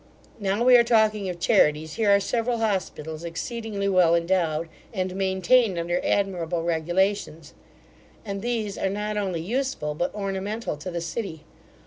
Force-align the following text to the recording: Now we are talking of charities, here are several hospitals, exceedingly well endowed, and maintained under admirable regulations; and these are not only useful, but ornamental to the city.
Now 0.39 0.63
we 0.63 0.75
are 0.77 0.83
talking 0.83 1.29
of 1.29 1.39
charities, 1.39 1.93
here 1.93 2.09
are 2.09 2.19
several 2.19 2.57
hospitals, 2.57 3.23
exceedingly 3.23 3.87
well 3.87 4.15
endowed, 4.15 4.67
and 4.91 5.15
maintained 5.15 5.77
under 5.77 6.01
admirable 6.03 6.63
regulations; 6.63 7.53
and 8.25 8.41
these 8.41 8.79
are 8.79 8.89
not 8.89 9.15
only 9.15 9.41
useful, 9.41 9.93
but 9.93 10.11
ornamental 10.15 10.75
to 10.75 10.89
the 10.89 11.01
city. 11.01 11.43